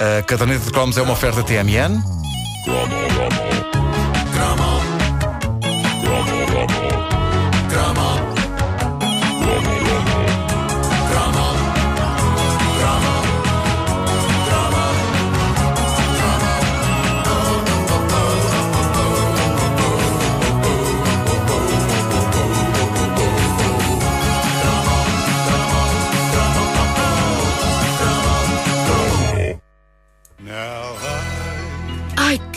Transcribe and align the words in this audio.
A 0.00 0.22
caderneta 0.22 0.64
de 0.64 0.70
cromos 0.72 0.96
é 0.96 1.02
uma 1.02 1.12
oferta 1.12 1.42
TMN. 1.42 2.02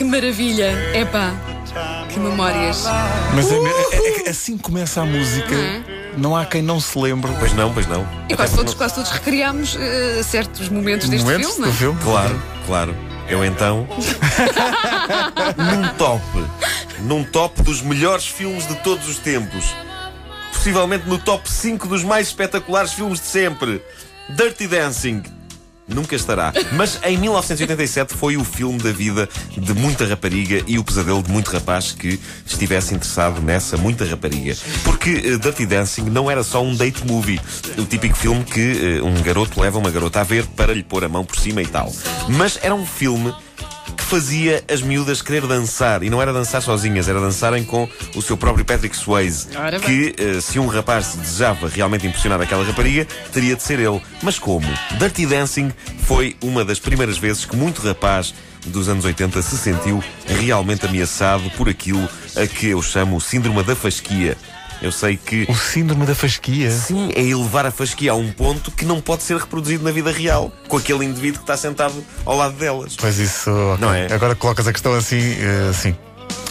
Maravilha! 0.08 0.72
Epá, 0.96 1.34
que 2.12 2.20
memórias. 2.20 2.84
Mas 3.36 3.52
é, 3.52 3.56
é- 3.56 4.08
é 4.08 4.12
que 4.24 4.30
assim 4.30 4.58
começa 4.58 5.02
a 5.02 5.06
música, 5.06 5.54
Uhum. 5.54 5.84
não 6.18 6.36
há 6.36 6.46
quem 6.46 6.62
não 6.62 6.80
se 6.80 6.98
lembre. 6.98 7.32
Pois 7.40 7.54
não, 7.54 7.74
pois 7.74 7.86
não. 7.88 8.08
E 8.30 8.36
quase 8.36 8.56
todos, 8.56 8.74
quase 8.74 8.96
todos 8.96 9.12
recriámos 9.12 9.76
eh, 9.80 10.22
certos 10.24 10.70
momentos 10.70 11.08
deste 11.10 11.24
Momentos 11.26 11.54
filme. 11.54 11.68
do 11.72 11.74
filme. 11.78 12.00
Claro, 12.02 12.42
claro. 12.66 12.96
Eu 13.30 13.44
então. 13.46 13.86
num 15.58 15.88
top. 15.98 16.24
Num 17.02 17.24
top 17.24 17.62
dos 17.62 17.82
melhores 17.82 18.26
filmes 18.28 18.68
de 18.68 18.76
todos 18.78 19.08
os 19.08 19.18
tempos. 19.18 19.66
Possivelmente 20.54 21.08
no 21.08 21.18
top 21.20 21.50
5 21.50 21.88
dos 21.88 22.04
mais 22.04 22.28
espetaculares 22.28 22.94
filmes 22.94 23.20
de 23.20 23.28
sempre. 23.28 23.82
Dirty 24.30 24.68
Dancing. 24.68 25.24
Nunca 25.88 26.16
estará. 26.16 26.54
Mas 26.74 27.00
em 27.04 27.18
1987 27.18 28.14
foi 28.14 28.36
o 28.36 28.44
filme 28.44 28.78
da 28.80 28.92
vida 28.92 29.28
de 29.58 29.74
muita 29.74 30.06
rapariga 30.06 30.62
e 30.68 30.78
o 30.78 30.84
pesadelo 30.84 31.24
de 31.24 31.32
muito 31.32 31.50
rapaz 31.50 31.94
que 31.94 32.20
estivesse 32.46 32.94
interessado 32.94 33.42
nessa 33.42 33.78
muita 33.78 34.04
rapariga. 34.06 34.56
Porque 34.84 35.10
eh, 35.10 35.38
Dirty 35.38 35.66
Dancing 35.66 36.04
não 36.10 36.30
era 36.30 36.44
só 36.44 36.62
um 36.62 36.76
date 36.76 37.06
movie. 37.06 37.40
O 37.78 37.86
típico 37.86 38.16
filme 38.16 38.44
que 38.44 39.00
eh, 39.00 39.02
um 39.02 39.22
garoto 39.22 39.62
leva 39.62 39.80
uma 39.80 39.90
garota 39.90 40.20
a 40.20 40.24
ver 40.24 40.46
para 40.48 40.74
lhe 40.74 40.84
pôr 40.84 41.06
a 41.06 41.10
mão 41.10 41.24
por 41.24 41.38
cima 41.38 41.62
e 41.62 41.68
tal. 41.68 41.92
Mas 42.28 42.60
era 42.62 42.76
um 42.76 42.86
filme 42.86 43.34
fazia 44.08 44.64
as 44.72 44.82
miúdas 44.82 45.22
querer 45.22 45.46
dançar. 45.46 46.02
E 46.02 46.10
não 46.10 46.22
era 46.22 46.32
dançar 46.32 46.62
sozinhas, 46.62 47.10
era 47.10 47.20
dançarem 47.20 47.64
com 47.64 47.88
o 48.16 48.22
seu 48.22 48.38
próprio 48.38 48.64
Patrick 48.64 48.96
Swayze. 48.96 49.50
Ora. 49.56 49.80
Que, 49.80 50.16
eh, 50.18 50.42
se 50.42 50.58
um 50.58 50.68
rapaz 50.68 51.16
desejava 51.16 51.68
realmente 51.68 52.08
impressionar 52.08 52.42
aquela 52.42 52.64
rapariga, 52.64 53.06
teria 53.34 53.56
de 53.56 53.62
ser 53.62 53.80
ele. 53.80 54.02
Mas 54.24 54.40
como? 54.40 54.68
Dirty 54.98 55.26
Dancing 55.26 55.74
foi 56.06 56.38
uma 56.42 56.64
das 56.64 56.80
primeiras 56.80 57.18
vezes 57.18 57.46
que 57.46 57.56
muito 57.56 57.82
rapaz 57.82 58.34
dos 58.66 58.88
anos 58.88 59.04
80 59.04 59.42
se 59.42 59.58
sentiu 59.58 60.02
realmente 60.26 60.86
ameaçado 60.86 61.50
por 61.52 61.68
aquilo 61.68 62.08
a 62.36 62.48
que 62.48 62.68
eu 62.68 62.82
chamo 62.82 63.18
o 63.18 63.22
síndrome 63.22 63.62
da 63.64 63.76
fasquia. 63.76 64.38
Eu 64.82 64.92
sei 64.92 65.18
que 65.18 65.46
O 65.50 65.56
síndrome 65.56 66.06
da 66.06 66.14
fasquia. 66.16 66.70
Sim, 66.72 67.12
é 67.16 67.22
elevar 67.22 67.66
a 67.66 67.72
fasquia 67.72 68.12
a 68.12 68.16
um 68.16 68.32
ponto 68.32 68.72
que 68.72 68.86
não 68.86 69.02
pode 69.02 69.24
ser 69.24 69.38
reproduzido 69.38 69.84
na 69.84 69.92
vida 69.92 70.12
real, 70.12 70.52
com 70.68 70.78
aquele 70.78 71.04
indivíduo 71.06 71.40
que 71.40 71.44
está 71.44 71.58
sentado 71.58 71.96
ao 72.26 72.38
lado 72.38 72.56
delas. 72.56 72.96
Pois 72.96 73.18
isso, 73.18 73.50
ok. 73.50 73.78
Não 73.80 73.94
é? 73.94 74.12
Agora 74.14 74.36
colocas 74.36 74.68
a 74.68 74.74
questão 74.74 74.94
assim, 74.94 75.18
eh, 75.40 75.72
sim. 75.74 75.96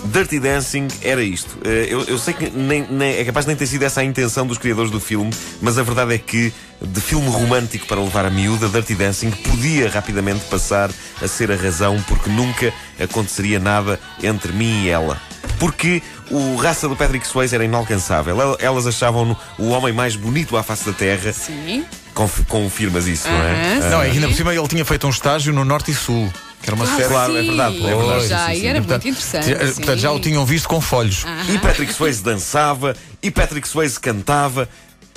Dirty 0.06 0.38
Dancing 0.38 0.88
era 1.02 1.22
isto. 1.22 1.56
Eh, 1.64 1.86
Eu, 1.90 2.02
eu 2.04 2.18
sei 2.18 2.34
que 2.34 2.50
nem, 2.50 2.86
nem- 2.90 3.16
é 3.16 3.24
capaz 3.24 3.44
de 3.46 3.48
nem 3.48 3.56
ter 3.56 3.66
sido 3.66 3.82
essa 3.84 4.00
a 4.00 4.04
intenção 4.04 4.46
dos 4.46 4.58
criadores 4.58 4.90
do 4.90 5.00
filme, 5.00 5.30
mas 5.60 5.78
a 5.78 5.82
verdade 5.82 6.14
é 6.14 6.18
que, 6.18 6.52
de 6.80 7.00
filme 7.00 7.28
romântico 7.28 7.86
para 7.86 8.00
levar 8.00 8.24
a 8.26 8.30
miúda, 8.30 8.68
Dirty 8.68 8.94
Dancing 8.94 9.30
podia 9.30 9.88
rapidamente 9.88 10.44
passar 10.46 10.90
a 11.22 11.26
ser 11.28 11.50
a 11.50 11.56
razão 11.56 12.02
porque 12.06 12.28
nunca 12.30 12.72
aconteceria 13.00 13.58
nada 13.58 13.98
entre 14.22 14.52
mim 14.52 14.84
e 14.84 14.88
ela. 14.90 15.20
Porque 15.58 16.02
o 16.30 16.56
raça 16.56 16.88
do 16.88 16.96
Patrick 16.96 17.26
Swayze 17.26 17.54
era 17.54 17.64
inalcançável. 17.64 18.40
El- 18.40 18.56
Elas 18.60 18.86
achavam-no 18.86 19.36
o 19.58 19.68
homem 19.70 19.92
mais 19.92 20.16
bonito 20.16 20.56
à 20.56 20.62
face 20.62 20.84
da 20.84 20.92
Terra. 20.92 21.32
Sim. 21.32 21.84
Conf- 22.14 22.44
confirmas 22.48 23.06
isso, 23.06 23.28
não 23.28 23.42
é? 23.42 23.74
Não, 23.90 24.00
sim. 24.02 24.06
e 24.08 24.10
ainda 24.12 24.28
por 24.28 24.34
cima 24.36 24.54
ele 24.54 24.68
tinha 24.68 24.84
feito 24.84 25.06
um 25.06 25.10
estágio 25.10 25.52
no 25.52 25.64
Norte 25.66 25.90
e 25.90 25.94
Sul, 25.94 26.32
que 26.62 26.70
era 26.70 26.74
uma 26.74 26.86
série. 26.86 27.08
claro, 27.08 27.36
é 27.36 27.42
verdade, 27.42 27.86
é 27.86 27.94
verdade. 27.94 28.26
Já, 28.28 28.38
Sim, 28.38 28.46
sim, 28.46 28.52
e 28.56 28.60
sim. 28.60 28.66
era 28.68 28.78
E, 28.78 28.80
muito 28.80 29.08
interessante. 29.08 29.74
portanto, 29.74 29.98
já 29.98 30.12
o 30.12 30.18
tinham 30.20 30.46
visto 30.46 30.66
com 30.68 30.80
folhos. 30.80 31.24
E 31.52 31.58
Patrick 31.58 31.92
Swayze 31.92 32.22
dançava, 32.22 32.96
e 33.22 33.30
Patrick 33.30 33.68
Swayze 33.68 34.00
cantava. 34.00 34.66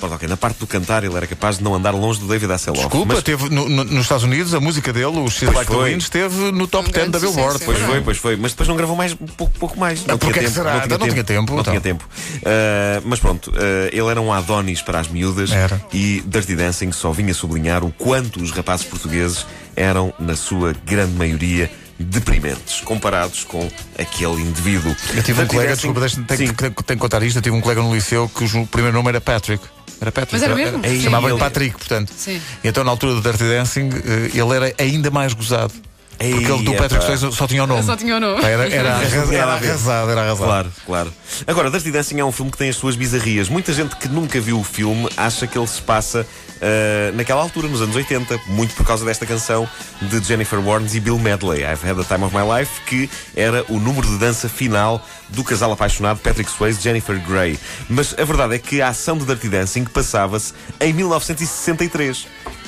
Pronto, 0.00 0.14
ok, 0.14 0.26
na 0.28 0.36
parte 0.36 0.58
do 0.58 0.66
cantar 0.66 1.04
ele 1.04 1.14
era 1.14 1.26
capaz 1.26 1.58
de 1.58 1.62
não 1.64 1.74
andar 1.74 1.90
longe 1.92 2.18
do 2.18 2.26
David 2.26 2.50
Hasselhoff. 2.50 2.80
Desculpa, 2.88 3.14
mas 3.14 3.22
teve 3.22 3.48
no- 3.50 3.68
no- 3.68 3.84
nos 3.84 4.00
Estados 4.02 4.24
Unidos 4.24 4.54
a 4.54 4.58
música 4.60 4.92
dele, 4.92 5.18
o 5.18 5.28
She's 5.30 5.52
Like 5.52 5.70
the 5.70 5.92
esteve 5.92 6.50
no 6.50 6.66
top 6.66 6.88
Um 6.88 6.92
10 6.92 7.10
da 7.10 7.18
Billboard. 7.18 7.52
sucesso, 7.52 7.62
é 7.70 7.74
Pois 7.74 7.86
foi, 7.86 8.00
pois 8.00 8.16
foi. 8.18 8.36
Mas 8.36 8.52
depois 8.52 8.68
não 8.68 8.76
gravou 8.76 8.96
mais, 8.96 9.14
pouco, 9.36 9.52
pouco 9.58 9.78
mais. 9.78 10.04
Não 10.06 10.16
porque 10.18 10.38
é 10.38 10.42
tinha 10.42 10.48
que 10.48 10.54
tempo. 10.54 10.66
será? 10.68 10.82
Então 10.84 10.98
não 10.98 11.08
tinha 11.08 11.24
tempo, 11.24 11.52
Não 11.52 11.60
então. 11.60 11.72
tinha 11.72 11.80
tempo. 11.80 12.08
Ah, 12.44 13.02
mas 13.04 13.20
pronto, 13.20 13.52
ah, 13.54 13.88
ele 13.92 14.08
era 14.08 14.20
um 14.20 14.32
Adonis 14.32 14.80
para 14.82 14.98
as 15.00 15.08
miúdas 15.08 15.50
Era. 15.52 15.80
e 15.92 16.22
Dirty 16.26 16.56
Dancing 16.56 16.92
só 16.92 17.12
vinha 17.12 17.34
sublinhar 17.34 17.84
o 17.84 17.92
quanto 17.92 18.42
os 18.42 18.50
rapazes 18.50 18.86
portugueses 18.86 19.46
eram, 19.76 20.12
na 20.18 20.34
sua 20.36 20.74
grande 20.84 21.12
maioria, 21.12 21.70
deprimentes, 22.04 22.80
comparados 22.80 23.44
com 23.44 23.68
aquele 23.98 24.40
indivíduo. 24.42 24.94
Eu 25.14 25.22
tive 25.22 25.40
um 25.40 25.44
Dirty 25.44 25.54
colega, 25.54 25.68
Dancing- 25.70 25.92
desculpa, 25.92 26.36
tenho, 26.36 26.52
tenho, 26.54 26.72
tenho 26.72 26.74
que 26.74 26.96
contar 26.96 27.22
isto. 27.22 27.36
Eu 27.36 27.42
tive 27.42 27.56
um 27.56 27.60
colega 27.60 27.82
no 27.82 27.94
liceu 27.94 28.28
cujo 28.32 28.66
primeiro 28.66 28.96
nome 28.96 29.08
era 29.10 29.20
Patrick. 29.20 29.62
Era 30.00 30.10
Patrick. 30.10 30.34
Mas 30.34 30.42
era 30.42 30.54
mesmo? 30.54 31.02
Chamava-lhe 31.02 31.38
Patrick, 31.38 31.76
portanto. 31.76 32.10
Sim. 32.16 32.40
E 32.64 32.68
então, 32.68 32.82
na 32.82 32.90
altura 32.90 33.14
do 33.14 33.20
Dirty 33.20 33.44
Dancing, 33.44 33.90
eh, 33.92 34.30
ele 34.32 34.56
era 34.56 34.74
ainda 34.78 35.10
mais 35.10 35.34
gozado. 35.34 35.74
Ei, 36.20 36.32
Porque 36.32 36.52
ele 36.52 36.64
do 36.64 36.74
Patrick. 36.74 37.02
Swayze 37.04 37.32
só 37.32 37.46
tinha 37.46 37.64
o 37.64 37.66
nome. 37.66 37.82
Só 37.82 37.96
tinha 37.96 38.16
o 38.16 38.20
nome. 38.20 38.44
Era, 38.44 38.68
era, 38.68 38.94
arras- 38.96 39.12
Não 39.14 39.26
tinha 39.26 39.38
era 39.40 39.52
a 39.52 39.54
arrasado, 39.54 40.10
era 40.10 40.20
arrasado. 40.20 40.44
Claro, 40.46 40.72
claro. 40.84 41.12
Agora, 41.46 41.70
Dirty 41.70 41.90
Dancing 41.90 42.20
é 42.20 42.24
um 42.24 42.30
filme 42.32 42.50
que 42.52 42.58
tem 42.58 42.68
as 42.68 42.76
suas 42.76 42.94
bizarrias. 42.94 43.48
Muita 43.48 43.72
gente 43.72 43.96
que 43.96 44.06
nunca 44.06 44.38
viu 44.38 44.60
o 44.60 44.64
filme 44.64 45.08
acha 45.16 45.46
que 45.46 45.56
ele 45.56 45.66
se 45.66 45.80
passa 45.80 46.26
ah, 46.60 47.10
naquela 47.14 47.40
altura, 47.40 47.68
nos 47.68 47.80
anos 47.80 47.96
80, 47.96 48.38
muito 48.48 48.74
por 48.74 48.84
causa 48.86 49.02
desta 49.02 49.24
canção 49.24 49.66
de 50.02 50.22
Jennifer 50.22 50.58
Warnes 50.60 50.94
e 50.94 51.00
Bill 51.00 51.18
Medley, 51.18 51.60
I've 51.62 51.88
Had 51.88 51.96
the 51.96 52.04
Time 52.04 52.24
of 52.26 52.36
My 52.36 52.42
Life, 52.58 52.82
que 52.86 53.08
era 53.34 53.64
o 53.70 53.78
número 53.80 54.06
de 54.06 54.18
dança 54.18 54.46
final 54.46 55.02
do 55.30 55.42
casal 55.42 55.72
apaixonado 55.72 56.18
Patrick 56.20 56.50
Swayze 56.50 56.78
e 56.80 56.82
Jennifer 56.82 57.18
Grey. 57.26 57.58
Mas 57.88 58.14
a 58.18 58.24
verdade 58.24 58.56
é 58.56 58.58
que 58.58 58.82
a 58.82 58.88
ação 58.88 59.16
de 59.16 59.24
Dirty 59.24 59.48
Dancing 59.48 59.84
passava-se 59.84 60.52
em 60.80 60.92
1963. 60.92 62.26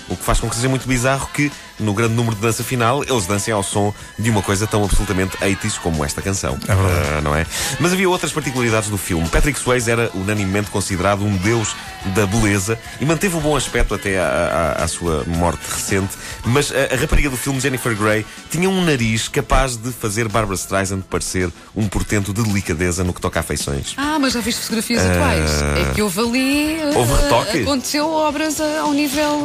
O 0.08 0.16
que 0.16 0.24
faz 0.24 0.40
com 0.40 0.48
que 0.48 0.56
seja 0.56 0.69
muito 0.69 0.86
bizarro 0.86 1.28
que, 1.32 1.50
no 1.78 1.93
grande 1.94 2.15
número 2.15 2.34
de 2.37 2.43
dança 2.43 2.62
final, 2.62 3.03
eles 3.05 3.27
dancem 3.27 3.53
ao 3.53 3.62
som 3.62 3.93
de 4.19 4.31
uma 4.31 4.43
coisa 4.43 4.66
tão 4.66 4.84
absolutamente 4.84 5.37
80s 5.38 5.78
como 5.78 6.05
esta 6.05 6.21
canção. 6.22 6.59
É 6.69 6.75
verdade. 6.75 7.09
Ah, 7.19 7.21
não 7.21 7.34
é? 7.34 7.47
Mas 7.81 7.93
havia 7.93 8.09
outras 8.09 8.33
particularidades 8.33 8.88
do 8.88 8.99
filme. 8.99 9.28
Patrick 9.28 9.59
Swayze 9.59 9.91
era 9.91 10.11
unanimemente 10.15 10.71
considerado 10.71 11.25
um 11.25 11.37
deus 11.37 11.75
da 12.15 12.27
beleza 12.27 12.78
e 13.00 13.05
manteve 13.05 13.37
o 13.37 13.41
bom 13.41 13.56
aspecto 13.56 13.94
até 13.94 14.19
à, 14.19 14.77
à- 14.78 14.84
à 14.84 14.88
sua 14.88 15.25
morte 15.27 15.61
recente. 15.71 16.15
Mas 16.44 16.72
a, 16.72 16.94
a 16.94 16.97
rapariga 16.99 17.31
do 17.31 17.37
filme, 17.37 17.61
Jennifer 17.61 17.94
Grey, 17.97 18.25
tinha 18.50 18.69
um 18.69 18.84
nariz 18.84 19.28
capaz 19.28 19.77
de 19.77 19.91
fazer 19.93 20.28
Barbara 20.28 20.56
Streisand 20.56 21.03
parecer 21.09 21.50
um 21.77 21.87
portento 21.88 22.32
de 22.32 22.43
delicadeza 22.43 23.05
no 23.05 23.12
que 23.12 23.21
toca 23.21 23.41
a 23.41 23.43
feições. 23.43 23.94
Ah, 23.97 24.19
mas 24.21 24.32
já 24.32 24.41
viste 24.41 24.61
fotografias 24.62 25.03
atuais? 25.05 25.50
É 25.88 25.94
que 25.94 26.03
houve 26.03 26.21
ali. 26.21 26.81
eh, 26.81 26.93
Houve 26.97 27.12
retoque? 27.22 27.62
Aconteceu 27.62 28.09
obras 28.11 28.59
eh, 28.61 28.78
ao 28.78 28.93
nível. 28.93 29.44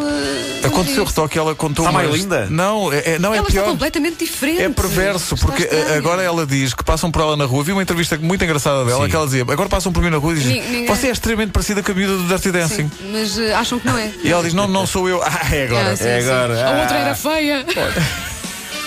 eh, 0.64 0.66
Aconteceu 0.68 1.04
retoque, 1.06 1.38
ela 1.38 1.54
contou 1.56 1.86
umas- 1.92 2.17
linda? 2.22 2.48
Não, 2.50 2.92
é, 2.92 3.14
é- 3.16 3.20
não 3.20 3.34
é 3.34 3.38
Ela 3.38 3.48
está 3.48 3.62
pior. 3.62 3.72
completamente 3.72 4.18
diferente. 4.26 4.62
É 4.62 4.70
perverso, 4.70 5.36
Está 5.36 5.46
porque 5.48 5.64
estranha. 5.64 5.86
eh, 5.90 5.98
agora 5.98 6.22
ela 6.22 6.46
diz 6.46 6.74
que 6.74 6.84
passam 6.84 7.12
por 7.12 7.22
ela 7.22 7.38
na 7.38 7.46
rua. 7.46 7.64
Vi 7.64 7.72
uma 7.72 7.82
entrevista 7.82 8.18
muito 8.18 8.44
engraçada 8.44 8.84
dela 8.86 9.04
Sim. 9.04 9.10
que 9.10 9.16
ela 9.16 9.26
dizia: 9.26 9.42
agora 9.44 9.70
passam 9.70 9.92
por 9.92 10.02
mim 10.04 10.10
na 10.10 10.18
rua 10.18 10.34
e 10.34 10.36
dizem: 10.36 10.54
Ni- 10.62 10.68
ninguém- 10.68 10.86
Você 10.88 11.08
é 11.08 11.12
extremamente 11.12 11.52
parecida 11.52 11.82
com 11.84 11.92
a 11.92 11.96
miúda 11.96 12.18
do 12.18 12.24
Dirty 12.24 12.52
Dancing. 12.52 12.76
Sim, 12.90 12.92
mas 13.12 13.38
eh, 13.40 13.54
acham 13.54 13.80
que 13.80 13.86
não 13.88 13.98
é. 13.98 14.12
E 14.24 14.32
ela 14.32 14.44
diz: 14.44 14.54
Não, 14.54 14.68
não 14.68 14.86
sou 14.88 15.08
eu. 15.10 15.22
Ah, 15.28 15.54
é 15.56 15.64
agora. 15.66 15.92
Ah, 15.92 15.96
sim, 15.96 16.08
É 16.08 16.22
sim. 16.22 16.28
agora. 16.30 16.54
A 16.68 16.82
outra 16.82 16.96
Ah. 16.98 17.00
era 17.00 17.16
feia. 17.16 17.66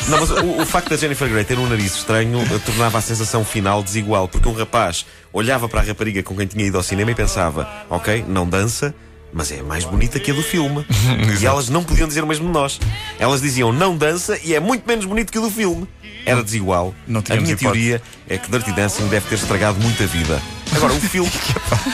Não, 0.09 0.19
mas 0.19 0.31
o, 0.31 0.63
o 0.63 0.67
facto 0.67 0.89
da 0.89 0.97
Jennifer 0.97 1.29
Grey 1.29 1.45
ter 1.45 1.59
um 1.59 1.69
nariz 1.69 1.95
estranho 1.95 2.41
eh, 2.43 2.59
tornava 2.65 2.99
a 2.99 3.01
sensação 3.01 3.45
final 3.45 3.83
desigual, 3.83 4.27
porque 4.27 4.49
um 4.49 4.53
rapaz 4.53 5.07
olhava 5.33 5.69
para 5.69 5.81
a 5.81 5.85
rapariga 5.85 6.23
com 6.23 6.35
quem 6.37 6.47
tinha 6.47 6.65
ido 6.67 6.77
ao 6.77 6.83
cinema 6.83 7.11
e 7.11 7.15
pensava: 7.15 7.69
ok, 7.89 8.25
não 8.27 8.49
dança. 8.49 8.95
Mas 9.33 9.53
é 9.53 9.63
mais 9.63 9.85
bonita 9.85 10.19
que 10.19 10.31
a 10.31 10.35
do 10.35 10.43
filme. 10.43 10.85
e 11.41 11.47
elas 11.47 11.69
não 11.69 11.85
podiam 11.85 12.09
dizer 12.09 12.23
o 12.23 12.27
mesmo 12.27 12.47
de 12.47 12.53
nós. 12.53 12.81
Elas 13.19 13.41
diziam 13.41 13.73
não 13.73 13.97
dança 13.97 14.39
e 14.43 14.55
é 14.55 14.61
muito 14.61 14.87
menos 14.87 15.05
bonito 15.05 15.33
que 15.33 15.39
o 15.39 15.43
do 15.43 15.51
filme. 15.51 15.87
Era 16.27 16.43
desigual. 16.43 16.95
Não 17.07 17.21
a 17.21 17.35
minha 17.35 17.39
hipótese. 17.39 17.59
teoria 17.59 18.03
é 18.29 18.37
que 18.37 18.51
Dirty 18.51 18.73
Dancing 18.73 19.09
deve 19.09 19.29
ter 19.29 19.37
estragado 19.37 19.81
muita 19.81 20.07
vida. 20.07 20.41
Agora, 20.77 20.93
o 20.95 21.01
filme, 21.01 21.31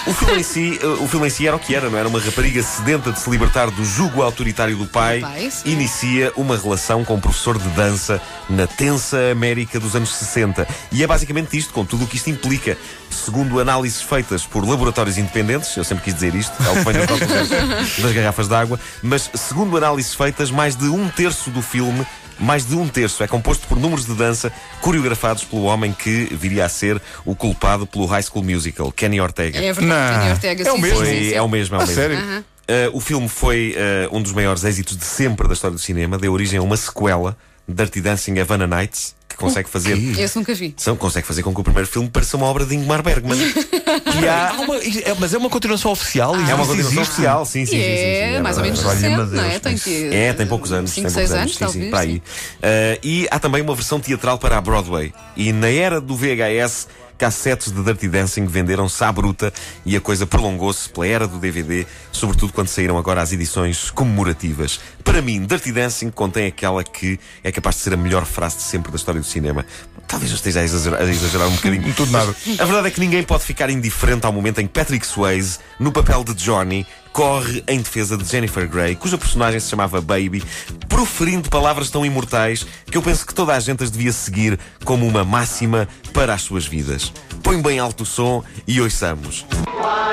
o 0.07 0.13
filme, 0.15 0.41
em 0.41 0.43
si, 0.43 0.79
eh, 0.83 0.87
o 0.87 1.09
filme 1.09 1.27
em 1.27 1.31
si 1.31 1.47
era 1.47 1.57
o 1.57 1.59
que 1.59 1.75
era, 1.75 1.89
não 1.89 1.99
era? 1.99 2.09
Uma 2.09 2.21
rapariga 2.21 2.63
sedenta 2.63 3.11
de 3.11 3.19
se 3.19 3.29
libertar 3.31 3.71
do 3.71 3.85
jugo 3.85 4.23
autoritário 4.23 4.77
do 4.77 4.87
pai, 4.87 5.21
pai, 5.21 5.51
inicia 5.65 6.33
uma 6.37 6.57
relação 6.57 7.05
com 7.05 7.15
um 7.15 7.21
professor 7.21 7.59
de 7.59 7.69
dança 7.71 8.21
na 8.51 8.67
tensa 8.67 9.31
América 9.33 9.81
dos 9.81 9.97
anos 9.97 10.15
60. 10.15 10.67
E 10.93 11.03
é 11.03 11.07
basicamente 11.07 11.57
isto, 11.57 11.73
com 11.73 11.85
tudo 11.85 12.05
o 12.05 12.07
que 12.07 12.17
isto 12.17 12.29
implica. 12.31 12.77
Segundo 13.11 13.59
análises 13.59 14.03
feitas 14.03 14.45
por 14.45 14.67
laboratórios 14.69 15.17
independentes, 15.19 15.75
eu 15.77 15.85
sempre 15.85 16.05
quis 16.05 16.15
dizer 16.15 16.35
isto, 16.35 16.53
é 16.63 16.71
o 16.71 16.85
que 17.19 17.25
das- 17.27 17.97
das 17.99 18.13
garrafas 18.13 18.47
de 18.49 18.55
água, 18.55 18.79
mas 19.03 19.31
segundo 19.35 19.77
análises 19.77 20.15
feitas, 20.15 20.51
mais 20.51 20.77
de 20.77 20.89
um 20.89 21.09
terço 21.09 21.51
do 21.51 21.63
filme 21.63 22.07
mais 22.39 22.67
de 22.67 22.75
um 22.75 22.89
terço 22.89 23.23
é 23.23 23.27
composto 23.27 23.67
por 23.67 23.79
números 23.79 24.07
de 24.07 24.15
dança 24.15 24.53
coreografados 24.81 25.45
pelo 25.45 25.63
homem 25.63 25.93
que 25.93 26.29
viria 26.33 26.65
a 26.65 26.69
ser 26.69 27.01
o 27.25 27.35
culpado 27.35 27.87
pelo 27.87 28.07
High 28.07 28.23
School 28.23 28.45
Musical, 28.45 28.93
Kenny 28.93 29.21
Ortega. 29.21 29.59
É 29.59 29.73
verdade, 29.73 29.87
Não. 29.87 30.19
Kenny 30.21 30.33
Ortega. 30.33 30.69
É 30.69 30.73
o 30.73 30.77
sim, 30.77 30.83
mesmo. 30.83 30.99
sim, 30.99 31.05
sim, 31.05 31.35
é 31.35 31.43
o 31.43 31.49
mesmo, 31.49 31.75
é 31.77 31.79
o 31.79 31.81
mesmo. 31.81 31.95
sério? 31.95 32.19
Uh, 32.19 32.97
o 32.97 33.01
filme 33.01 33.29
foi 33.29 33.77
uh, 34.11 34.17
um 34.17 34.21
dos 34.21 34.33
maiores 34.33 34.65
êxitos 34.65 34.97
de 34.97 35.05
sempre 35.05 35.47
da 35.47 35.55
história 35.55 35.77
do 35.77 35.81
cinema. 35.81 36.19
Deu 36.19 36.33
origem 36.33 36.59
a 36.59 36.63
uma 36.63 36.77
sequela, 36.77 37.37
Dirty 37.69 38.01
Dancing 38.01 38.39
Havana 38.41 38.67
Nights, 38.67 39.15
que 39.29 39.37
consegue 39.37 39.69
fazer. 39.69 39.97
Esse 40.19 40.37
nunca 40.37 40.53
vi. 40.53 40.75
São, 40.77 40.97
consegue 40.97 41.27
fazer 41.27 41.43
com 41.43 41.55
que 41.55 41.61
o 41.61 41.65
primeiro 41.65 41.89
filme 41.89 42.09
pareça 42.09 42.37
uma 42.37 42.47
obra 42.47 42.67
de 42.67 42.75
Ingmar 42.75 43.03
Bergman. 43.03 43.39
E 44.23 44.29
há 44.29 44.53
uma- 44.61 44.77
é- 44.77 45.15
mas 45.19 45.35
é 45.35 45.39
uma 45.39 45.49
continuação 45.51 45.91
oficial. 45.93 46.35
é 46.35 46.55
uma 46.55 46.67
continuação 46.67 47.03
oficial, 47.03 47.45
sim, 47.45 47.65
sim, 47.65 47.73
sim, 47.73 47.83
sim, 47.83 47.83
sim, 47.83 47.87
é, 47.87 48.35
é 48.35 48.41
mais 48.43 48.57
ou 48.57 48.63
menos 48.63 48.83
recente, 48.83 49.17
não 49.17 49.45
é? 49.45 49.49
Deus, 49.49 49.61
Tem 49.61 49.79
que. 49.79 50.15
É, 50.15 50.33
tem 50.33 50.47
poucos 50.47 50.73
anos. 50.73 50.91
5, 50.91 51.07
tem 51.07 51.15
6 51.15 51.29
poucos 51.31 51.41
anos, 51.43 51.53
sim, 51.53 51.59
talvez. 51.59 51.85
sim, 51.85 51.91
para 51.91 52.01
aí. 52.01 52.17
Uh, 52.17 53.01
e 53.03 53.29
há 53.31 53.39
também 53.39 53.63
uma 53.63 53.75
versão 53.75 53.99
teatral 54.01 54.39
para 54.39 54.57
a 54.57 54.61
Broadway. 54.61 55.13
E 55.37 55.53
na 55.53 55.69
era 55.71 56.01
do 56.01 56.15
VHS, 56.17 56.89
cassetes 57.19 57.73
de 57.73 57.83
Dirty 57.83 58.09
Dancing 58.09 58.47
venderam-se 58.47 59.03
à 59.03 59.11
bruta 59.11 59.53
e 59.85 59.97
a 59.97 60.01
coisa 60.01 60.27
prolongou-se 60.27 60.89
pela 60.89 61.07
era 61.07 61.27
do 61.27 61.39
DVD, 61.39 61.87
sobretudo 62.13 62.53
quando 62.53 62.69
saíram 62.69 62.99
agora 62.99 63.23
as 63.23 63.33
edições 63.33 63.91
comemorativas. 63.91 64.81
Para 65.03 65.23
mim, 65.23 65.45
Dirty 65.45 65.73
Dancing 65.73 66.11
contém 66.11 66.47
aquela 66.47 66.83
que 66.83 67.19
é 67.43 67.51
capaz 67.51 67.77
de 67.77 67.83
ser 67.83 67.95
a 67.95 67.97
melhor 67.97 68.25
frase 68.25 68.57
de 68.57 68.63
sempre 68.63 68.91
da 68.91 68.97
história 68.97 69.21
do 69.21 69.27
cinema. 69.27 69.65
Talvez 70.07 70.31
eu 70.31 70.37
esteja 70.37 70.61
a 70.61 70.65
exagerar, 70.65 71.03
a 71.03 71.05
exagerar 71.05 71.49
um 71.49 71.57
bocadinho. 71.57 71.93
Tudo 71.95 72.13
nada. 72.13 72.35
A 72.59 72.65
verdade 72.65 72.89
é 72.89 72.91
que 72.91 73.01
ninguém 73.01 73.23
pode 73.23 73.45
ficar 73.45 73.71
indiferente 73.71 74.25
ao 74.25 74.33
momento 74.33 74.61
em 74.61 74.67
que 74.67 74.73
Patrick 74.73 75.07
Swayze, 75.07 75.59
no 75.81 75.91
papel 75.91 76.23
de 76.23 76.35
Johnny, 76.35 76.87
corre 77.17 77.65
em 77.67 77.79
defesa 77.79 78.15
de 78.15 78.27
Jennifer 78.27 78.69
Grey, 78.69 78.95
cuja 78.95 79.17
personagem 79.17 79.59
se 79.59 79.71
chamava 79.71 80.03
Baby, 80.03 80.45
proferindo 80.87 81.49
palavras 81.49 81.89
tão 81.89 82.05
imortais 82.05 82.67
que 82.91 82.99
eu 82.99 83.01
penso 83.01 83.27
que 83.27 83.35
toda 83.35 83.55
a 83.55 83.59
gente 83.59 83.83
as 83.83 83.91
devia 83.91 84.13
seguir 84.13 84.59
como 84.85 85.07
uma 85.07 85.25
máxima 85.25 85.89
para 86.13 86.35
as 86.35 86.43
suas 86.43 86.67
vidas. 86.67 87.11
Põe 87.43 87.63
bem 87.63 87.79
alto 87.79 88.03
o 88.03 88.07
som 88.07 88.45
e 88.69 88.83
ouçamos. 88.83 89.47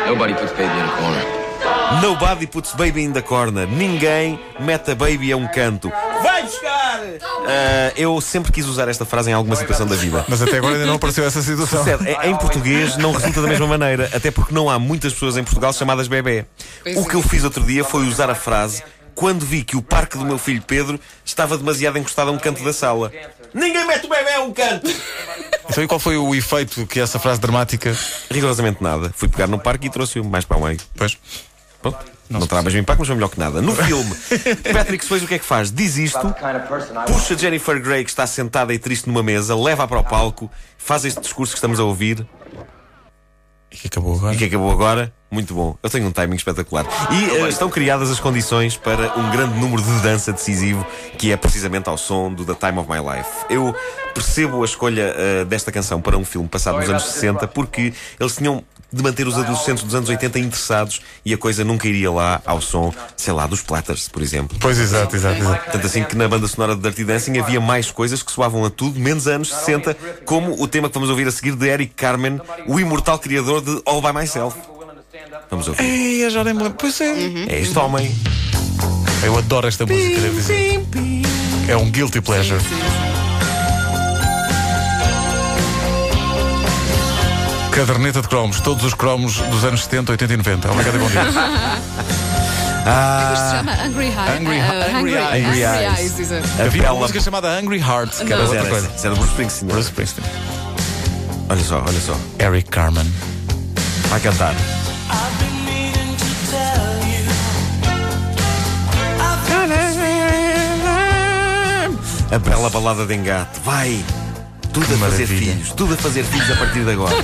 Nobody 0.08 0.34
puts 0.34 0.52
baby 0.52 0.64
in 0.64 0.82
a 0.82 0.98
corner. 0.98 1.43
Nobody 2.02 2.48
puts 2.48 2.74
baby 2.74 3.04
in 3.04 3.12
the 3.14 3.22
corner. 3.22 3.68
Ninguém 3.68 4.40
mete 4.60 4.92
a 4.92 4.96
baby 4.96 5.32
a 5.32 5.38
um 5.38 5.48
canto. 5.48 5.92
Vai 6.22 6.44
buscar! 6.44 7.02
Ah, 7.46 7.94
eu 7.96 8.20
sempre 8.22 8.52
quis 8.52 8.66
usar 8.66 8.88
esta 8.88 9.06
frase 9.06 9.30
em 9.30 9.34
alguma 9.34 9.56
situação 9.56 9.86
da 9.86 9.96
vida. 9.96 10.26
Mas 10.28 10.42
até 10.42 10.58
agora 10.58 10.74
ainda 10.74 10.86
não 10.86 10.96
apareceu 10.96 11.26
essa 11.26 11.42
situação. 11.42 11.84
Certo, 11.84 12.04
em- 12.06 12.32
em 12.32 12.36
português 12.38 12.98
não 12.98 13.12
resulta 13.12 13.42
da 13.42 13.48
mesma 13.48 13.68
maneira, 13.68 14.10
até 14.14 14.32
porque 14.32 14.54
não 14.54 14.70
há 14.70 14.80
muitas 14.80 15.14
pessoas 15.14 15.38
em 15.38 15.44
Portugal 15.44 15.74
chamadas 15.74 16.08
bebê. 16.08 16.46
O 16.96 17.02
é. 17.02 17.04
que 17.04 17.16
eu 17.16 17.22
fiz 17.22 17.44
outro 17.44 17.64
dia 17.64 17.84
foi 17.84 18.08
usar 18.08 18.30
a 18.30 18.36
frase 18.36 18.84
quando 19.16 19.46
vi 19.46 19.64
que 19.64 19.78
o 19.78 19.82
parque 19.82 20.18
do 20.18 20.26
meu 20.26 20.38
filho 20.38 20.62
Pedro 20.66 21.00
estava 21.24 21.58
demasiado 21.58 21.98
encostado 21.98 22.30
a 22.30 22.32
um 22.32 22.38
canto 22.40 22.64
da 22.64 22.74
sala. 22.74 23.12
Ninguém 23.54 23.86
mete 23.86 24.06
o 24.06 24.10
bebê 24.10 24.34
a 24.34 24.42
um 24.42 24.52
canto! 24.52 24.92
Então, 25.70 25.84
e 25.84 25.88
qual 25.88 26.00
foi 26.00 26.18
o 26.18 26.34
efeito 26.34 26.86
que 26.88 27.00
essa 27.00 27.20
frase 27.20 27.40
dramática. 27.40 27.96
Rigorosamente 28.30 28.82
nada. 28.82 29.12
Fui 29.16 29.28
pegar 29.28 29.48
no 29.48 29.60
parque 29.60 29.88
e 29.88 29.90
trouxe-o 29.90 30.24
mais 30.24 30.44
para 30.46 30.58
o 30.58 30.64
meio. 30.64 30.80
Pois. 30.96 31.18
Pronto. 31.92 32.14
Não, 32.30 32.48
terá 32.48 32.62
mesmo 32.64 32.80
impacto, 32.80 33.00
mas 33.00 33.08
foi 33.08 33.16
melhor 33.16 33.30
que 33.30 33.38
nada. 33.40 33.62
No 33.62 33.76
filme, 33.76 34.16
Patrick 34.74 35.06
Swayze 35.06 35.26
o 35.26 35.28
que 35.28 35.36
é 35.36 35.40
que 35.40 35.46
faz? 35.46 35.70
Diz 35.72 35.98
isto, 35.98 36.34
puxa 37.06 37.38
Jennifer 37.38 37.80
Grey, 37.82 38.04
que 38.04 38.10
está 38.10 38.26
sentada 38.26 38.74
e 38.74 38.80
triste 38.80 39.08
numa 39.08 39.22
mesa, 39.22 39.56
leva-a 39.56 39.88
para 39.88 40.00
o 40.00 40.04
palco, 40.04 40.50
faz 40.78 41.06
este 41.06 41.22
discurso 41.22 41.54
que 41.54 41.58
estamos 41.58 41.80
a 41.80 41.84
ouvir 41.84 42.26
E 43.72 43.78
que 43.78 43.88
acabou 43.88 44.16
agora. 44.16 44.34
e 44.34 44.38
que 44.38 44.46
acabou 44.46 44.72
agora. 44.72 45.14
Muito 45.30 45.54
bom. 45.56 45.76
Eu 45.82 45.90
tenho 45.90 46.06
um 46.08 46.12
timing 46.12 46.36
espetacular. 46.36 46.86
E 47.12 47.38
eh, 47.38 47.50
estão 47.50 47.68
criadas 47.68 48.12
as 48.12 48.20
condições 48.20 48.78
para 48.78 49.18
um 49.18 49.32
grande 49.32 49.60
número 49.60 49.82
de 49.82 50.00
dança 50.02 50.32
decisivo, 50.32 50.86
que 51.18 51.32
é 51.32 51.38
precisamente 51.38 51.90
ao 51.90 51.98
som 51.98 52.32
do 52.32 52.46
The 52.46 52.54
Time 52.54 52.78
of 52.80 52.88
My 52.88 53.00
Life. 53.00 53.30
Eu 53.50 53.76
percebo 54.14 54.62
a 54.62 54.66
escolha 54.66 55.14
eh, 55.18 55.46
desta 55.46 55.72
canção 55.72 56.00
para 56.00 56.16
um 56.18 56.24
filme 56.24 56.48
passado 56.48 56.78
nos 56.78 56.88
anos 56.88 57.04
60, 57.06 57.48
porque 57.48 57.94
eles 58.20 58.36
tinham 58.36 58.64
de 58.94 59.02
manter 59.02 59.28
os 59.28 59.38
adolescentes 59.38 59.84
dos 59.84 59.96
anos 59.96 60.08
80 60.08 60.40
interessados 60.40 61.02
e 61.26 61.34
a 61.34 61.38
coisa 61.38 61.64
nunca 61.64 61.88
iria 61.88 62.12
lá 62.12 62.42
ao 62.46 62.62
som, 62.62 62.94
sei 63.18 63.34
lá, 63.34 63.48
dos 63.48 63.62
Platters, 63.62 64.08
por 64.08 64.22
exemplo. 64.22 64.56
Pois, 64.60 64.80
exato, 64.80 65.16
exato, 65.16 65.42
exato. 65.42 65.72
Tanto 65.72 65.88
assim 65.88 66.04
que 66.04 66.16
na 66.16 66.28
banda 66.28 66.48
sonora 66.48 66.76
de 66.76 66.82
Dirty 66.82 67.04
Dancing 67.04 67.40
havia 67.40 67.60
mais 67.60 67.90
coisas 67.90 68.22
que 68.22 68.32
soavam 68.32 68.64
a 68.64 68.70
tudo, 68.70 69.00
menos 69.00 69.28
anos 69.28 69.50
60, 69.50 69.98
como 70.26 70.62
o 70.62 70.68
tema 70.68 70.88
que 70.88 70.94
vamos 70.94 71.10
ouvir 71.10 71.28
a 71.28 71.32
seguir 71.32 71.56
de 71.56 71.68
Eric 71.68 71.94
Carmen, 71.96 72.40
o 72.68 72.80
imortal 72.80 73.18
criador 73.18 73.62
de 73.62 73.82
All 73.86 74.02
By 74.02 74.14
Myself. 74.14 74.56
Vamos 75.50 75.68
ouvir. 75.68 75.84
Ei, 75.84 76.30
já 76.30 76.44
nem. 76.44 76.56
Pois 76.72 77.02
é. 77.02 77.14
É 77.48 77.62
este 77.62 77.78
homem. 77.78 78.14
Eu 79.24 79.38
adoro 79.38 79.68
esta 79.68 79.86
música, 79.86 80.22
devo 80.22 80.36
dizer. 80.36 80.86
É 81.68 81.78
um 81.78 81.90
guilty 81.90 82.22
pleasure. 82.22 82.62
Caderneta 87.76 88.22
de 88.22 88.28
cromos, 88.28 88.60
todos 88.60 88.84
os 88.84 88.94
cromos 88.94 89.38
dos 89.38 89.64
anos 89.64 89.84
70, 89.84 90.12
80 90.12 90.34
e 90.34 90.38
90. 90.38 90.72
Obrigado 90.72 90.96
e 90.96 91.00
bom 91.00 91.08
dia. 91.10 91.22
Isto 92.84 93.46
se 93.46 93.52
chama 93.56 93.72
Angry 93.84 94.10
High. 94.10 94.38
Angry- 94.38 94.60
uh, 94.60 94.98
Angry 94.98 95.14
Eyes. 95.14 95.46
Angry 95.48 95.66
Angry 95.66 95.86
Eyes. 96.02 96.20
Exato. 96.20 96.48
Havia 96.62 96.82
uma 96.84 96.90
Apela- 96.90 97.00
música 97.00 97.20
chamada 97.22 97.48
Angry 97.58 97.80
Heart, 97.80 98.12
que 98.26 98.34
era 98.34 98.44
Não. 98.44 98.50
Mas 98.50 98.50
outra 98.50 98.60
era, 98.60 98.70
coisa. 98.70 98.90
era 99.08 99.16
Bruce 99.16 99.30
Springsteen. 99.32 99.72
Bruce 99.72 99.88
Springsteen. 99.90 100.28
Olha 101.50 101.64
só, 101.64 101.78
olha 101.86 102.00
só. 102.02 102.16
Eric 102.40 102.70
Carmen. 102.70 103.12
Vai 104.10 104.20
cantar. 104.20 104.54
A 112.32 112.40
bela 112.40 112.70
balada 112.70 113.06
de 113.06 113.14
engate. 113.16 113.60
Vai! 113.64 114.04
Tudo 114.74 114.86
a 114.86 114.88
fazer 114.88 114.98
maravilha. 114.98 115.54
filhos. 115.54 115.72
Tudo 115.72 115.94
a 115.94 115.98
fazer 115.98 116.24
filhos 116.24 116.52
a 116.52 116.56
partir 116.56 116.84
de 116.84 116.92
agora. 116.92 117.16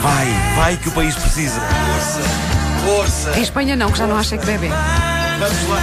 Vai, 0.00 0.26
vai 0.54 0.76
que 0.76 0.88
o 0.88 0.92
país 0.92 1.14
precisa. 1.16 1.60
Força! 2.84 3.36
Em 3.36 3.42
Espanha 3.42 3.74
não, 3.74 3.90
que 3.90 3.98
já 3.98 4.06
não 4.06 4.16
acha 4.16 4.38
que 4.38 4.46
bebê. 4.46 4.68
Vamos 4.68 5.68
lá! 5.68 5.80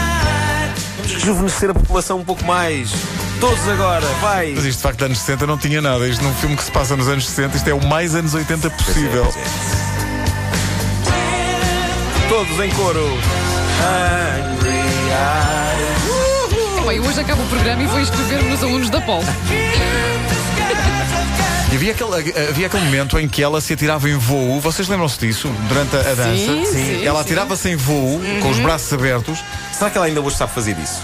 Vamos 0.98 1.14
rejuvenescer 1.14 1.70
a 1.70 1.74
população 1.74 2.20
um 2.20 2.24
pouco 2.24 2.44
mais. 2.46 2.92
Todos 3.42 3.68
agora, 3.68 4.08
vai! 4.22 4.54
Mas 4.56 4.64
isto 4.64 4.78
de 4.78 4.84
facto 4.84 5.00
de 5.00 5.06
anos 5.06 5.18
60 5.20 5.46
não 5.46 5.58
tinha 5.58 5.82
nada. 5.82 6.08
Isto 6.08 6.24
num 6.24 6.34
filme 6.36 6.56
que 6.56 6.64
se 6.64 6.72
passa 6.72 6.96
nos 6.96 7.10
anos 7.10 7.28
60, 7.28 7.58
isto 7.58 7.70
é 7.70 7.74
o 7.74 7.86
mais 7.86 8.16
anos 8.16 8.34
80 8.34 8.70
possível. 8.70 9.28
Todos 12.30 12.60
em 12.60 12.70
coro. 12.72 13.06
Angry 13.84 14.70
eyes. 14.72 15.75
Bem, 16.88 17.00
hoje 17.00 17.20
acaba 17.20 17.42
o 17.42 17.48
programa 17.48 17.82
e 17.82 17.88
vou 17.88 18.00
inscrever-me 18.00 18.48
nos 18.48 18.62
alunos 18.62 18.92
da 18.92 19.02
Pol. 19.02 19.20
E 21.72 21.76
havia 21.76 21.92
aquele, 21.92 22.48
havia 22.48 22.68
aquele 22.68 22.84
momento 22.86 23.18
em 23.18 23.28
que 23.28 23.42
ela 23.42 23.60
se 23.60 23.74
atirava 23.74 24.08
em 24.08 24.16
voo. 24.16 24.60
Vocês 24.62 24.88
lembram-se 24.88 25.18
disso? 25.20 25.50
Durante 25.68 25.96
a, 25.96 26.04
dança? 26.14 26.36
Sim, 26.36 26.66
sim, 26.66 27.04
ela 27.04 27.22
atirava-se 27.22 27.70
em 27.70 27.76
voo, 27.76 28.22
com 28.40 28.50
os 28.50 28.60
braços 28.60 28.94
abertos. 28.94 29.44
Será 29.74 29.90
que 29.90 29.98
ela 29.98 30.06
ainda 30.06 30.22
hoje 30.22 30.38
sabe 30.38 30.54
fazer 30.54 30.78
isso? 30.78 31.02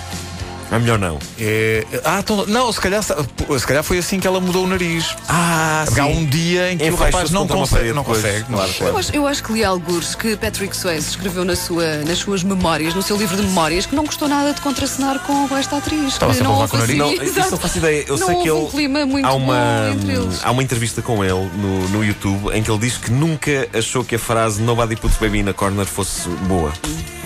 É 0.71 0.79
melhor 0.79 0.97
não. 0.97 1.19
É, 1.37 1.85
ah, 2.05 2.19
então, 2.21 2.45
não, 2.47 2.71
se 2.71 2.79
calhar, 2.79 3.03
se 3.03 3.67
calhar 3.67 3.83
foi 3.83 3.97
assim 3.97 4.21
que 4.21 4.25
ela 4.27 4.39
mudou 4.39 4.63
o 4.63 4.67
nariz. 4.67 5.15
Ah, 5.27 5.83
Porque 5.85 5.99
há 5.99 6.05
um 6.05 6.25
dia 6.25 6.71
em 6.71 6.77
que 6.77 6.83
o 6.85 6.87
Enfaixou-se 6.93 7.11
rapaz 7.17 7.31
não 7.31 7.45
consegue. 7.45 7.91
Não 7.91 8.03
consegue. 8.05 8.45
Claro, 8.45 8.73
claro. 8.73 8.93
Eu 8.93 8.97
acho, 8.97 9.15
eu 9.15 9.27
acho 9.27 9.43
que 9.43 9.51
li 9.51 9.65
alguns 9.65 10.15
que 10.15 10.37
Patrick 10.37 10.75
Swayze 10.75 11.09
escreveu 11.09 11.43
na 11.43 11.57
sua, 11.57 11.97
nas 12.05 12.19
suas 12.19 12.41
memórias, 12.41 12.93
no 12.93 13.01
seu 13.01 13.17
livro 13.17 13.35
de 13.35 13.43
memórias, 13.43 13.85
que 13.85 13.93
não 13.95 14.05
gostou 14.05 14.29
nada 14.29 14.53
de 14.53 14.61
contracenar 14.61 15.19
com 15.19 15.47
esta 15.57 15.77
atriz. 15.77 16.13
Estava 16.13 16.33
que 16.33 16.41
não 16.41 16.53
o 16.53 16.61
houve 16.61 16.77
nariz. 16.77 16.89
assim- 16.89 16.97
Não, 16.97 17.13
isso 17.25 17.51
não 17.51 17.57
faço 17.57 17.77
ideia. 17.77 18.05
Eu 18.07 18.17
Não 18.17 18.27
sei 18.27 18.35
que 18.37 18.41
ele. 18.43 18.51
um 18.51 18.67
clima 18.67 19.05
muito 19.05 19.25
há 19.25 19.33
uma, 19.33 19.53
bom 19.53 19.93
entre 19.93 20.13
eles. 20.13 20.39
há 20.41 20.51
uma 20.51 20.63
entrevista 20.63 21.01
com 21.01 21.21
ele 21.23 21.49
no, 21.57 21.89
no 21.89 22.05
YouTube 22.05 22.49
em 22.55 22.63
que 22.63 22.71
ele 22.71 22.79
diz 22.79 22.95
que 22.97 23.11
nunca 23.11 23.67
achou 23.73 24.05
que 24.05 24.15
a 24.15 24.19
frase 24.19 24.61
Nobody 24.61 24.95
puts 24.95 25.17
baby 25.17 25.39
in 25.39 25.49
a 25.49 25.53
corner 25.53 25.85
fosse 25.85 26.29
boa. 26.47 26.71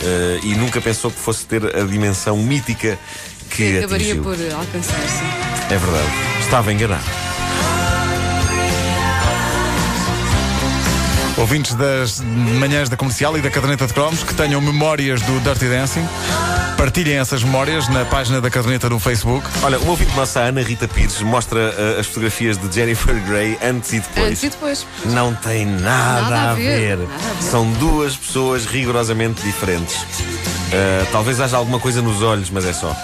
Eh, 0.01 0.39
e 0.43 0.55
nunca 0.55 0.81
pensou 0.81 1.09
que 1.11 1.19
fosse 1.19 1.45
ter 1.45 1.63
a 1.75 1.83
dimensão 1.83 2.37
mítica 2.37 2.97
que 3.55 3.77
acabaria 3.79 4.13
atingiu. 4.13 4.23
por 4.23 4.33
alcançar-se. 4.55 5.23
É 5.73 5.77
verdade. 5.77 6.09
Estava 6.41 6.71
enganado. 6.73 7.03
Ouvintes 11.37 11.73
das 11.75 12.21
manhãs 12.21 12.87
da 12.87 12.95
comercial 12.95 13.37
e 13.37 13.41
da 13.41 13.49
caderneta 13.49 13.85
de 13.85 13.93
cromos 13.93 14.23
que 14.23 14.33
tenham 14.33 14.61
memórias 14.61 15.21
do 15.21 15.37
Dirty 15.41 15.67
Dancing, 15.67 16.07
partilhem 16.77 17.17
essas 17.17 17.43
memórias 17.43 17.89
na 17.89 18.05
página 18.05 18.39
da 18.39 18.49
caderneta 18.49 18.89
no 18.89 18.99
Facebook. 18.99 19.45
Olha, 19.61 19.77
uma 19.79 19.91
ouvinte 19.91 20.15
nossa, 20.15 20.39
a 20.39 20.43
Ana 20.43 20.61
Rita 20.61 20.87
Pires, 20.87 21.19
mostra 21.21 21.59
eh, 21.59 21.97
as 21.99 22.07
fotografias 22.07 22.57
de 22.57 22.73
Jennifer 22.73 23.13
Grey 23.25 23.57
antes 23.61 23.91
e 23.91 23.99
depois. 23.99 24.27
Antes 24.27 24.43
e 24.43 24.49
depois. 24.49 24.87
Não 25.07 25.35
tem 25.35 25.65
nada, 25.65 26.21
Nada 26.21 26.35
a, 26.35 26.51
a 26.51 26.53
ver, 26.53 26.79
ver. 26.79 26.97
nada 26.99 27.13
a 27.13 27.33
ver. 27.33 27.43
São 27.43 27.69
duas 27.73 28.15
pessoas 28.15 28.65
rigorosamente 28.65 29.41
diferentes. 29.41 29.95
Uh, 29.95 31.05
talvez 31.11 31.41
haja 31.41 31.57
alguma 31.57 31.81
coisa 31.81 32.01
nos 32.01 32.21
olhos, 32.21 32.49
mas 32.49 32.63
é 32.65 32.71
só. 32.71 32.95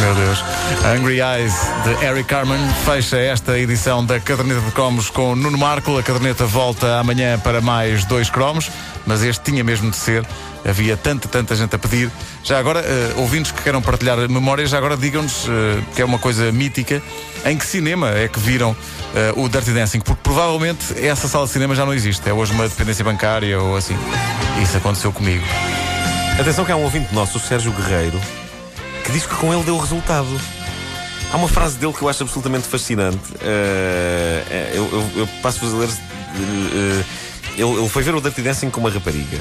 Meu 0.00 0.14
Deus. 0.14 0.44
Angry 0.84 1.20
Eyes 1.20 1.54
de 1.84 2.04
Eric 2.04 2.24
Carmen 2.24 2.58
fecha 2.84 3.16
esta 3.16 3.58
edição 3.58 4.04
da 4.04 4.18
Caderneta 4.18 4.60
de 4.60 4.70
Cromos 4.72 5.10
com 5.10 5.36
Nuno 5.36 5.56
Marco. 5.58 5.96
A 5.98 6.02
caderneta 6.02 6.44
volta 6.44 6.98
amanhã 6.98 7.38
para 7.38 7.60
mais 7.60 8.04
dois 8.04 8.28
cromos, 8.28 8.70
mas 9.06 9.22
este 9.22 9.42
tinha 9.50 9.62
mesmo 9.62 9.90
de 9.90 9.96
ser. 9.96 10.26
Havia 10.68 10.96
tanta, 10.96 11.28
tanta 11.28 11.54
gente 11.54 11.74
a 11.74 11.78
pedir. 11.78 12.10
Já 12.44 12.58
agora, 12.58 12.80
uh, 12.80 13.20
ouvintes 13.20 13.52
que 13.52 13.62
queiram 13.62 13.82
partilhar 13.82 14.16
memórias, 14.28 14.70
já 14.70 14.78
agora 14.78 14.96
digam-nos 14.96 15.46
uh, 15.46 15.50
que 15.94 16.02
é 16.02 16.04
uma 16.04 16.18
coisa 16.18 16.50
mítica. 16.52 17.02
Em 17.44 17.56
que 17.56 17.66
cinema 17.66 18.10
é 18.10 18.28
que 18.28 18.38
viram 18.38 18.70
uh, 18.70 19.42
o 19.42 19.48
Dirty 19.48 19.72
Dancing? 19.72 20.00
Porque 20.00 20.20
provavelmente 20.22 20.94
essa 21.04 21.28
sala 21.28 21.46
de 21.46 21.52
cinema 21.52 21.74
já 21.74 21.84
não 21.84 21.92
existe. 21.92 22.28
É 22.28 22.32
hoje 22.32 22.52
uma 22.52 22.68
dependência 22.68 23.04
bancária 23.04 23.60
ou 23.60 23.76
assim. 23.76 23.96
Isso 24.62 24.76
aconteceu 24.76 25.12
comigo. 25.12 25.44
Atenção 26.38 26.64
que 26.64 26.72
há 26.72 26.76
um 26.76 26.82
ouvinte 26.82 27.14
nosso, 27.14 27.38
o 27.38 27.40
Sérgio 27.40 27.72
Guerreiro, 27.72 28.18
que 29.12 29.18
diz 29.18 29.26
que 29.26 29.34
com 29.34 29.52
ele 29.52 29.62
deu 29.62 29.76
resultado. 29.78 30.40
Há 31.30 31.36
uma 31.36 31.48
frase 31.48 31.76
dele 31.76 31.92
que 31.92 32.02
eu 32.02 32.08
acho 32.08 32.22
absolutamente 32.22 32.66
fascinante. 32.66 33.32
Uh, 33.34 34.74
eu, 34.74 34.88
eu, 34.90 35.10
eu 35.16 35.28
passo-vos 35.42 35.74
a 35.74 35.76
ler. 35.76 35.88
Uh, 35.88 37.04
ele, 37.58 37.78
ele, 37.78 37.88
foi 37.88 38.02
ver 38.02 38.14
o 38.14 38.20
Dirty 38.20 38.40
Dancing 38.40 38.70
com 38.70 38.80
uma 38.80 38.90
rapariga. 38.90 39.38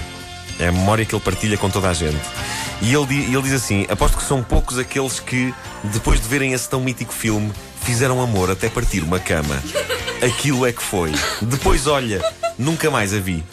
É 0.60 0.68
a 0.68 0.72
memória 0.72 1.06
que 1.06 1.16
ele 1.16 1.22
partilha 1.24 1.58
com 1.58 1.70
toda 1.70 1.90
a 1.90 1.94
gente. 1.94 2.22
E 2.82 2.94
ele, 2.94 3.34
ele 3.34 3.42
diz 3.42 3.54
assim: 3.54 3.86
Aposto 3.90 4.18
que 4.18 4.24
são 4.24 4.44
poucos 4.44 4.78
aqueles 4.78 5.20
que, 5.20 5.54
depois 5.86 6.20
de 6.20 6.28
verem 6.28 6.54
esse 6.54 6.70
tão 6.70 6.82
mítico 6.82 7.14
filme, 7.14 7.52
fizeram 7.82 8.22
amor 8.22 8.52
até 8.52 8.70
partir 8.70 9.04
uma 9.04 9.20
cama. 9.20 9.62
Aquilo 10.22 10.66
é 10.66 10.74
que 10.74 10.84
foi. 10.84 11.12
Depois, 11.42 11.88
olha, 11.88 12.22
nunca 12.60 12.92
mais 12.92 13.14
a 13.14 13.20
vi. 13.20 13.44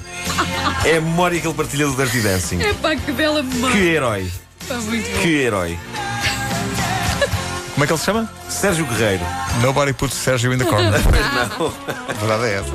É 0.84 0.96
a 0.96 1.00
memória 1.00 1.40
que 1.40 1.46
ele 1.46 1.54
partilha 1.54 1.86
do 1.86 1.94
Dirty 1.94 2.20
Dancing. 2.20 2.58
Que 3.04 3.12
bela 3.12 3.42
memória. 3.42 3.76
Que 3.76 3.88
herói. 3.88 4.30
Que 5.22 5.28
herói. 5.28 5.78
Como 7.78 7.84
é 7.84 7.86
que 7.86 7.92
ele 7.92 8.00
se 8.00 8.06
chama? 8.06 8.28
Sérgio 8.48 8.84
Guerreiro. 8.86 9.24
Nobody 9.62 9.92
puts 9.92 10.12
Sérgio 10.12 10.52
in 10.52 10.58
the 10.58 10.64
corner. 10.64 10.98
Pois 11.00 11.60
não. 11.60 11.72
A 12.08 12.12
verdade 12.12 12.44
é 12.46 12.54
essa. 12.58 12.72